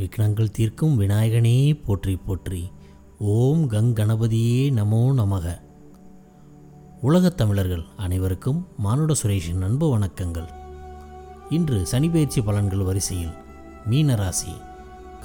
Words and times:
விக்னங்கள் 0.00 0.50
தீர்க்கும் 0.50 1.00
விநாயகனே 1.00 1.82
போற்றி 1.84 2.16
போற்றி. 2.16 2.70
ஓம் 3.18 3.66
கங் 3.66 3.92
கணபதியே 3.92 4.72
நமோ 4.72 5.12
நமக. 5.12 5.60
உலகத் 7.00 7.36
தமிழர்கள் 7.36 7.84
அனைவருக்கும் 7.96 8.66
மானுட 8.76 9.14
சுரேஷின் 9.22 9.62
அன்பு 9.62 9.98
வணக்கங்கள். 9.98 10.48
இன்று 11.50 11.86
சனிபெயர்ச்சி 11.90 12.40
பலன்கள் 12.40 12.84
வரிசையில் 12.84 13.30
மீனராசி 13.90 14.60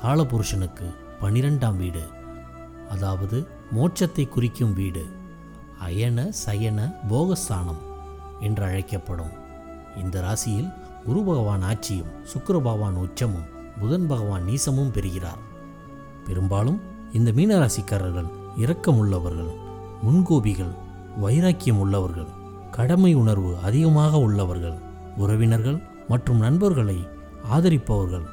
காலபுருஷனுக்கு 0.03 0.95
பனிரெண்டாம் 1.21 1.75
வீடு. 1.75 2.01
அதாவது 2.89 3.47
மோட்சத்தை 3.75 4.27
குறிக்கும் 4.27 4.73
வீடு. 4.73 5.05
அயன 5.79 6.31
சயன 6.45 6.93
போகஸ்தானம் 7.09 7.81
என்று 8.39 8.63
அழைக்கப்படும். 8.63 9.31
இந்த 10.03 10.21
ராசியில் 10.21 10.69
குரு 11.05 11.23
பகவான் 11.23 11.61
ஆட்சியும் 11.61 12.25
சுக்கர 12.25 12.53
பகவான் 12.53 12.95
உச்சமும் 12.95 13.53
புதன் 13.79 14.07
பகவான் 14.07 14.43
நீசமும் 14.43 14.91
பெறுகிறார். 14.91 15.41
பெரும்பாலும் 16.27 16.79
இந்த 17.13 17.31
மீனராசிக்காரர்கள் 17.31 18.29
இரக்கமுள்ளவர்கள் 18.57 19.51
முன்கோபிகள் 20.03 20.73
வைராக்கியம் 21.21 21.77
உள்ளவர்கள் 21.77 22.31
கடமை 22.71 23.13
உணர்வு 23.13 23.51
அதிகமாக 23.63 24.19
உள்ளவர்கள் 24.19 24.77
உறவினர்கள் 25.17 25.77
மற்றும் 26.07 26.39
நண்பர்களை 26.39 26.97
ஆதரிப்பவர்கள் 27.51 28.25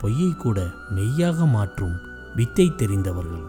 பொய்யை 0.00 0.30
கூட 0.34 0.58
மெய்யாக 0.90 1.46
மாற்றும் 1.46 1.94
வித்தை 2.36 2.66
தெரிந்தவர்கள். 2.76 3.44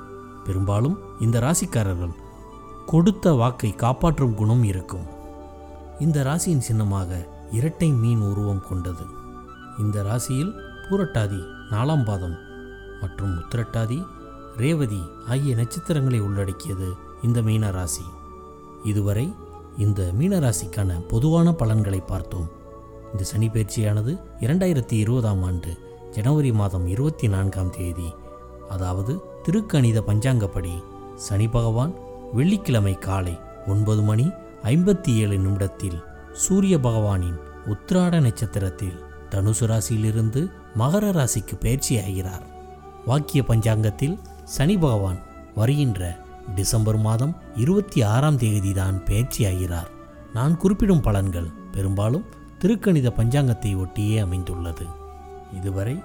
பெரும்பாலும் 0.46 0.98
இந்த 1.20 1.40
ராசிக்காரர்கள் 1.40 2.14
கொடுத்த 2.86 3.34
வாக்கை 3.34 3.72
காப்பாற்றும் 3.76 4.36
குணம் 4.36 4.64
இருக்கும். 4.64 5.06
இந்த 6.00 6.18
ராசியின் 6.24 6.66
சின்னமாக 6.68 7.12
இரட்டை 7.52 7.90
மீன் 7.92 8.22
உருவம் 8.22 8.64
கொண்டது. 8.70 9.06
இந்த 9.80 10.04
ராசியில் 10.04 10.54
பூரட்டாதி 10.90 11.40
நாலாம் 11.72 12.04
பாதம் 12.04 12.36
மற்றும் 13.02 13.34
உத்திரட்டாதி 13.42 14.00
ரேவதி 14.58 15.02
ஆகிய 15.28 15.56
நட்சத்திரங்களை 15.56 16.20
உள்ளடக்கியது 16.20 16.90
இந்த 17.24 17.42
மீன 17.42 17.72
ராசி 17.72 18.06
இதுவரை 18.84 19.26
இந்த 19.78 20.02
மீனராசிக்கான 20.20 20.92
பொதுவான 21.08 21.48
பலன்களை 21.52 22.00
பார்த்தோம். 22.00 22.50
இந்த 23.12 23.24
சனி 23.24 23.48
பயிற்சியானது 23.48 24.12
இரண்டாயிரத்தி 24.40 24.96
இருபதாம் 25.04 25.44
ஆண்டு 25.44 25.72
ஜனவரி 26.12 26.52
மாதம் 26.52 26.86
இருபத்தி 26.88 27.28
நான்காம் 27.28 27.70
தேதி. 27.70 28.10
அதாவது 28.70 29.14
திருக்கணித 29.46 30.00
பஞ்சாங்கப்படி 30.10 30.74
சனி 31.16 31.48
பகவான் 31.48 31.94
வெள்ளிக்கிழமை 32.34 32.96
காலை 33.00 33.36
ஒன்பது 33.68 34.02
மணி 34.02 34.28
ஐம்பத்தி 34.64 35.12
ஏழு 35.24 35.38
நிமிடத்தில் 35.38 36.00
சூரிய 36.34 36.78
பகவானின் 36.78 37.38
உத்திராட 37.66 38.20
நட்சத்திரத்தில் 38.20 38.98
தனுசு 39.30 39.66
ராசியிலிருந்து 39.72 40.42
மகர 40.76 41.12
ராசிக்கு 41.12 41.56
பயிற்சியாகிறார் 41.56 42.46
வாக்கிய 43.06 43.44
பஞ்சாங்கத்தில் 43.48 44.20
சனி 44.44 44.78
பகவான் 44.78 45.20
வருகின்ற 45.56 46.18
டிசம்பர் 46.56 46.98
மாதம் 46.98 47.36
இருபத்தி 47.56 48.02
ஆறாம் 48.02 48.38
தேதி 48.38 48.74
தான் 48.74 49.04
பயிற்சியாகிறார் 49.06 49.90
நான் 50.34 50.58
குறிப்பிடும் 50.58 51.04
பலன்கள் 51.04 51.54
பெரும்பாலும் 51.72 52.26
திருக்கணித 52.60 53.10
பஞ்சாங்கத்தை 53.18 53.76
ஒட்டியே 53.76 54.20
அமைந்துள்ளது. 54.20 54.86
இதுவரை 55.54 55.96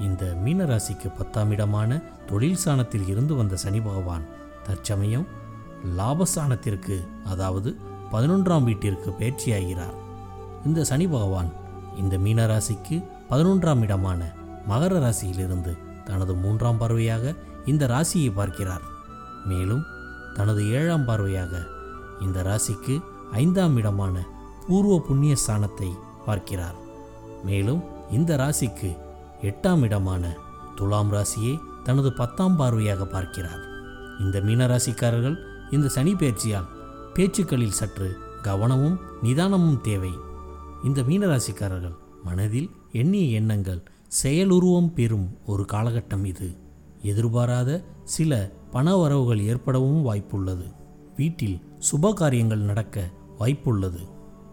இந்த 0.00 0.24
மீனராசிக்கு 0.44 1.08
பத்தாம் 1.18 1.50
இடமான 1.50 2.00
தொழில் 2.26 2.58
சாணத்தில் 2.64 3.08
இருந்து 3.08 3.34
வந்த 3.34 3.56
சனி 3.56 3.80
பகவான் 3.80 4.24
தற்சமயம் 4.66 5.26
லாபஸ்தானத்திற்கு 5.96 7.04
அதாவது 7.24 7.76
பதினொன்றாம் 8.12 8.64
வீட்டிற்கு 8.64 9.10
பயிற்சியாகிறார் 9.10 9.94
இந்த 10.64 10.84
சனி 10.84 11.06
பகவான் 11.06 11.52
இந்த 11.96 12.18
மீனராசிக்கு 12.18 13.02
பதினொன்றாம் 13.30 13.82
இடமான 13.86 14.20
மகர 14.70 14.94
ராசியிலிருந்து 15.04 15.72
தனது 16.08 16.32
மூன்றாம் 16.34 16.80
பார்வையாக 16.80 17.34
இந்த 17.72 17.84
ராசியை 17.94 18.30
பார்க்கிறார். 18.38 18.84
மேலும் 19.50 19.84
தனது 20.36 20.60
ஏழாம் 20.78 21.06
பார்வையாக 21.08 21.52
இந்த 22.24 22.38
ராசிக்கு 22.48 22.94
ஐந்தாம் 23.42 23.76
இடமான 23.80 24.16
பூர்வ 24.66 24.94
புண்ணிய 25.08 25.34
ஸ்தானத்தை 25.42 25.90
பார்க்கிறார். 26.26 26.76
மேலும் 27.48 27.80
இந்த 28.10 28.32
ராசிக்கு 28.42 28.90
எட்டாம் 29.50 29.82
இடமான 29.88 30.24
துலாம் 30.78 31.10
ராசியை 31.16 31.54
தனது 31.86 32.10
பத்தாம் 32.20 32.58
பார்வையாக 32.60 33.02
பார்க்கிறார். 33.14 33.62
இந்த 34.20 34.36
மீனராசிக்காரர்கள் 34.46 35.36
இந்த 35.70 35.86
சனி 35.96 36.12
பயிற்சியால் 36.20 36.70
பேச்சுக்களில் 37.16 37.78
சற்று 37.80 38.08
கவனமும் 38.42 38.96
நிதானமும் 39.26 39.80
தேவை. 39.88 40.14
இந்த 40.88 41.02
மீனராசிக்காரர்கள் 41.02 41.96
மனதில் 42.24 42.70
எண்ணிய 43.00 43.38
எண்ணங்கள் 43.38 43.82
செயலுருவம் 44.22 44.92
பெறும் 44.94 45.38
ஒரு 45.46 45.64
காலகட்டம் 45.72 46.24
இது. 46.24 46.56
எதிர்பாராத 47.02 47.84
சில 48.04 48.50
பண 48.70 48.96
வரவுகள் 48.96 49.40
ஏற்படவும் 49.40 50.04
வாய்ப்புள்ளது. 50.06 50.66
வீட்டில் 51.16 51.60
சுப 51.90 52.12
காரியங்கள் 52.12 52.58
நடக்க 52.58 53.10
வாய்ப்புள்ளது. 53.38 54.02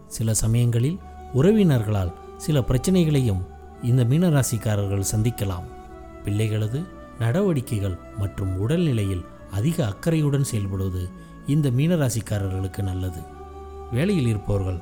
சில 0.06 0.34
சமயங்களில் 0.34 0.98
உறவினர்களால் 1.34 2.12
சில 2.36 2.62
பிரச்சனைகளையும் 2.62 3.46
இந்த 3.82 4.04
மீனராசிக்காரர்கள் 4.04 5.10
சந்திக்கலாம். 5.14 5.68
பிள்ளைகளது 6.24 6.80
நடவடிக்கைகள் 7.18 7.98
மற்றும் 8.18 8.58
உடல்நிலையில் 8.58 9.24
அதிக 9.50 9.86
அக்கறையுடன் 9.86 10.48
செயல்படுவது 10.52 11.10
இந்த 11.46 11.70
மீனராசிக்காரர்களுக்கு 11.70 12.82
நல்லது. 12.82 13.22
வேலையில் 13.92 14.26
இருப்பவர்கள் 14.26 14.80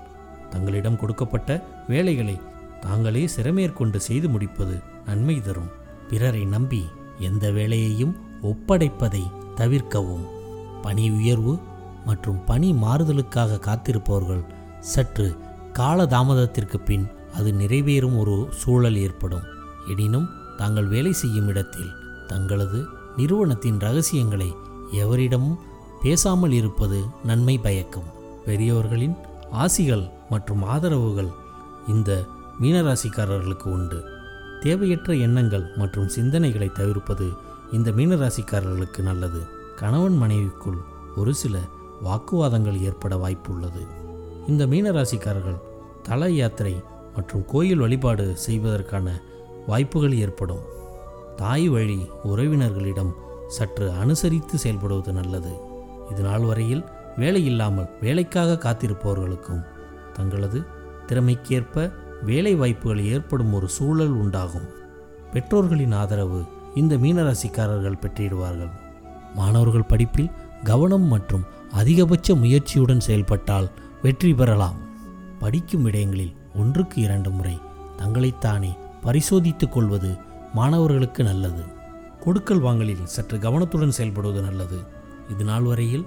தங்களிடம் 0.51 0.97
கொடுக்கப்பட்ட 0.97 1.67
வேலைகளை 1.89 2.39
தாங்களே 2.81 3.29
சிறமேற்கொண்டு 3.37 3.97
செய்து 3.97 4.29
முடிப்பது 4.29 4.77
நன்மை 5.07 5.41
தரும். 5.41 5.71
பிறரை 6.11 6.45
நம்பி 6.45 6.83
எந்த 7.19 7.51
வேலையையும் 7.51 8.15
ஒப்படைப்பதை 8.43 9.23
தவிர்க்கவும். 9.55 10.27
பணி 10.83 11.11
உயர்வு 11.11 11.59
மற்றும் 12.07 12.45
பணி 12.45 12.73
மாறுதலுக்காக 12.73 13.59
காத்திருப்பவர்கள் 13.59 14.45
சற்று 14.81 15.37
காலதாமதத்திற்கு 15.73 16.77
பின் 16.77 17.09
அது 17.35 17.53
நிறைவேறும் 17.53 18.19
ஒரு 18.19 18.49
சூழல் 18.51 18.97
ஏற்படும். 18.97 19.43
எனினும் 19.89 20.29
தாங்கள் 20.57 20.87
வேலை 20.87 21.13
செய்யும் 21.13 21.47
இடத்தில் 21.47 21.93
தங்களது 22.27 22.85
நிறுவனத்தின் 23.17 23.79
ரகசியங்களை 23.79 24.55
எவரிடமும் 24.93 25.59
பேசாமல் 26.03 26.53
இருப்பது 26.53 26.99
நன்மை 27.25 27.59
பயக்கும். 27.59 28.09
பெரியவர்களின் 28.45 29.17
ஆசிகள் 29.53 30.11
மற்றும் 30.31 30.65
ஆதரவுகள் 30.65 31.31
இந்த 31.89 32.25
மீனராசிக்காரர்களுக்கு 32.61 33.69
உண்டு. 33.69 34.05
தேவையற்ற 34.61 35.15
எண்ணங்கள் 35.15 35.71
மற்றும் 35.77 36.09
சிந்தனைகளை 36.17 36.73
தவிர்ப்பது 36.73 37.33
இந்த 37.73 37.91
மீனராசிக்காரர்களுக்கு 37.91 39.01
நல்லது. 39.03 39.41
கணவன் 39.77 40.23
மனைவிக்குள் 40.23 40.81
ஒரு 41.17 41.35
சில 41.35 41.59
வாக்குவாதங்கள் 42.05 42.81
ஏற்பட 42.81 43.17
வாய்ப்புள்ளது. 43.17 43.87
இந்த 44.47 44.67
மீனராசிக்காரர்கள் 44.67 45.61
தல 46.03 46.31
யாத்திரை 46.31 46.83
மற்றும் 47.15 47.45
கோயில் 47.47 47.79
வழிபாடு 47.79 48.37
செய்வதற்கான 48.37 49.23
வாய்ப்புகள் 49.67 50.15
ஏற்படும். 50.15 50.63
தாய் 51.37 51.69
வழி 51.69 52.11
உறவினர்களிடம் 52.25 53.13
சற்று 53.47 53.91
அனுசரித்து 53.91 54.59
செயல்படுவது 54.63 55.13
நல்லது. 55.13 55.53
இது 56.11 56.23
நாள் 56.23 56.41
வரையில் 56.41 56.85
வேலை 57.17 57.45
இல்லாமல் 57.45 57.91
வேலைக்காக 58.01 58.59
காத்திருப்பவர்களுக்கும் 58.59 59.67
தங்களது 60.13 60.65
திறமைக்கேற்ப 61.07 61.93
வேலை 62.25 62.55
வாய்ப்புகள் 62.55 63.05
ஏற்படும் 63.05 63.53
ஒரு 63.53 63.69
சூழல் 63.69 64.09
உண்டாகும். 64.09 64.69
பெற்றோர்களின் 65.33 65.93
ஆதரவு 65.93 66.45
இந்த 66.75 66.97
மீனராசிக்காரர்கள் 66.97 68.03
பெற்றிடுவார்கள். 68.03 68.71
மாணவர்கள் 69.35 69.91
படிப்பில் 69.93 70.31
கவனம் 70.65 71.03
மற்றும் 71.03 71.45
அதிகபட்ச 71.73 72.35
முயற்சியுடன் 72.35 72.99
செயல்பட்டால் 72.99 73.71
வெற்றி 74.03 74.35
பெறலாம். 74.35 74.77
படிக்கும் 75.39 75.87
விடயங்களில் 75.87 76.37
ஒன்றுக்கு 76.57 77.03
இரண்டு 77.03 77.31
முறை 77.31 77.59
தங்களைத்தானே 77.99 78.77
பரிசோதித்துக் 79.03 79.73
கொள்வது 79.73 80.17
மாணவர்களுக்கு 80.55 81.25
நல்லது. 81.25 81.65
கொடுக்கல் 82.21 82.59
வாங்கலில் 82.59 83.07
சற்று 83.07 83.39
கவனத்துடன் 83.39 83.93
செயல்படுவது 83.99 84.41
நல்லது. 84.41 84.79
இது 85.29 85.45
நாள் 85.45 85.63
வரையில் 85.63 86.07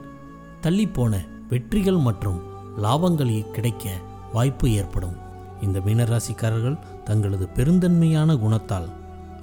தள்ளிப்போன 0.62 1.18
வெற்றிகள் 1.50 1.98
மற்றும் 1.98 2.42
லாபங்கள் 2.78 3.52
கிடைக்க 3.52 3.90
வாய்ப்பு 4.34 4.72
ஏற்படும். 4.72 5.23
இந்த 5.66 5.80
மீனராசிக்காரர்கள் 5.80 6.78
தங்களது 7.04 7.46
பெருந்தன்மையான 7.56 8.36
குணத்தால் 8.44 8.88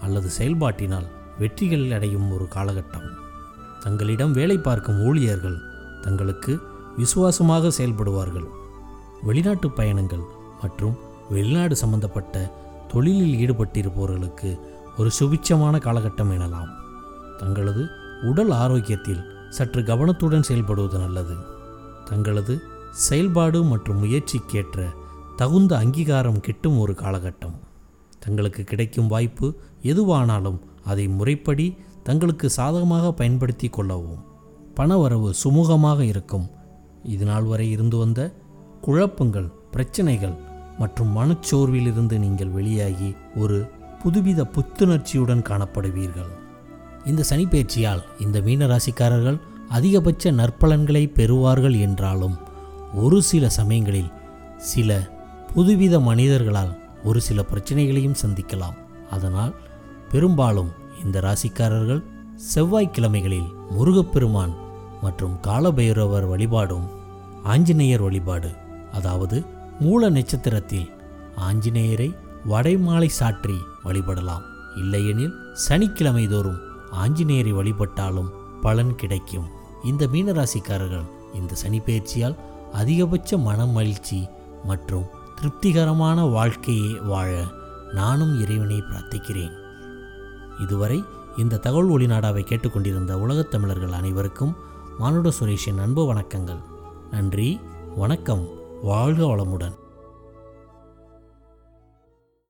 அல்லது 0.01 0.29
செயல்பாட்டினால் 0.39 1.09
வெற்றிகள் 1.39 1.93
அடையும் 1.93 2.29
ஒரு 2.33 2.47
காலகட்டம். 2.55 3.09
தங்களிடம் 3.83 4.33
வேலை 4.33 4.57
பார்க்கும் 4.59 5.01
ஊழியர்கள் 5.01 5.59
தங்களுக்கு 6.03 6.53
விசுவாசமாக 6.97 7.71
செயல்படுவார்கள். 7.79 8.49
வெளிநாட்டு 9.23 9.69
பயணங்கள் 9.71 10.25
மற்றும் 10.63 10.97
வெளிநாடு 11.31 11.75
சம்பந்தப்பட்ட 11.77 12.35
தொழிலில் 12.93 13.37
ஈடுபட்டிருப்பவர்களுக்கு 13.43 14.51
ஒரு 14.99 15.11
சுபிச்சமான 15.19 15.75
காலகட்டம் 15.87 16.33
எனலாம். 16.37 16.71
தங்களது 17.39 17.83
உடல் 18.23 18.53
ஆரோக்கியத்தில் 18.65 19.23
சற்று 19.49 19.83
கவனத்துடன் 19.85 20.49
செயல்படுவது 20.49 20.99
நல்லது. 20.99 21.37
தங்களது 22.09 22.55
செயல்பாடு 23.07 23.59
மற்றும் 23.63 24.01
முயற்சிக்கேற்ற 24.03 24.79
தகுந்த 25.41 25.73
அங்கீகாரம் 25.77 26.41
கிட்டும் 26.41 26.79
ஒரு 26.79 26.95
காலகட்டம். 27.03 27.55
தங்களுக்கு 28.25 28.63
கிடைக்கும் 28.65 29.07
வாய்ப்பு 29.07 29.47
எதுவானாலும் 29.83 30.59
அதை 30.85 31.05
முறைப்படி 31.09 31.67
தங்களுக்கு 32.03 32.47
சாதகமாக 32.51 33.13
பயன்படுத்தி 33.13 33.69
கொள்ளவும். 33.69 34.21
பணவரவு 34.77 35.31
சுமூகமாக 35.43 36.01
இருக்கும். 36.01 36.47
இது 37.05 37.25
நாள் 37.25 37.43
வரை 37.43 37.67
இருந்து 37.71 37.97
வந்த 37.97 38.21
குழப்பங்கள் 38.81 39.49
பிரச்சனைகள் 39.71 40.35
மற்றும் 40.79 41.15
மனச்சோர்விலிருந்து 41.17 42.19
நீங்கள் 42.19 42.55
வெளியாகி 42.59 43.11
ஒரு 43.37 43.59
புதுவித 44.03 44.47
புத்துணர்ச்சியுடன் 44.55 45.47
காணப்படுவீர்கள். 45.51 46.31
இந்த 47.05 47.25
சனிப்பெயர்ச்சியால் 47.31 48.03
இந்த 48.19 48.41
மீனராசிக்காரர்கள் 48.41 49.39
அதிகபட்ச 49.69 50.33
நற்பலன்களை 50.33 51.05
பெறுவார்கள் 51.19 51.79
என்றாலும் 51.81 52.37
ஒரு 53.05 53.19
சில 53.23 53.49
சமயங்களில் 53.59 54.13
சில 54.57 55.01
புதுவித 55.55 55.95
மனிதர்களால் 56.01 56.73
ஒரு 57.05 57.21
சில 57.21 57.43
பிரச்சனைகளையும் 57.43 58.21
சந்திக்கலாம். 58.23 58.77
அதனால் 59.11 59.55
பெரும்பாலும் 60.13 60.71
இந்த 61.05 61.17
ராசிக்காரர்கள் 61.21 62.03
செவ்வாய்க்கிழமைகளில் 62.55 63.51
முருகப்பெருமான் 63.71 64.55
மற்றும் 65.03 65.35
காலபைரவர் 65.41 66.27
வழிபாடும் 66.29 66.87
ஆஞ்சநேயர் 67.43 68.01
வழிபாடு 68.01 68.51
அதாவது 68.93 69.37
மூல 69.81 70.11
நட்சத்திரத்தில் 70.11 70.89
ஆஞ்சநேயரை 71.49 72.09
வடைமாலை 72.49 73.07
சாற்றி 73.07 73.59
வழிபடலாம். 73.85 74.45
இல்லையெனில் 74.77 75.35
சனிக்கிழமை 75.67 76.27
தோறும் 76.27 76.61
ஆஞ்சநேயரை 77.03 77.53
வழிபட்டாலும் 77.61 78.31
பலன் 78.63 78.95
கிடைக்கும். 78.95 79.49
இந்த 79.85 80.07
மீனராசிக்காரர்கள் 80.07 81.07
இந்த 81.35 81.55
சனி 81.55 81.81
பயிற்சியால் 81.81 82.37
அதிகபட்ச 82.73 83.39
மன 83.39 83.67
மகிழ்ச்சி 83.67 84.19
மற்றும் 84.65 85.07
திருப்திகரமான 85.41 86.25
வாழ்க்கையை 86.25 86.95
வாழ 86.95 87.45
நானும் 87.93 88.41
இறைவனை 88.41 88.77
பிரார்த்திக்கிறேன். 88.77 89.53
இதுவரை 90.59 91.05
இந்த 91.37 91.57
தகவல் 91.57 91.89
ஒளிநாடாவை 91.89 92.41
கேட்டுக்கொண்டிருந்த 92.41 93.19
உலகத் 93.19 93.51
தமிழர்கள் 93.51 93.93
அனைவருக்கும் 93.93 94.57
மானுட 94.99 95.31
சுரேஷின் 95.41 95.81
அன்பு 95.81 96.15
வணக்கங்கள். 96.15 96.61
நன்றி 97.11 97.61
வணக்கம் 97.97 98.49
வாழ்க 98.83 99.25
வளமுடன். 99.25 99.80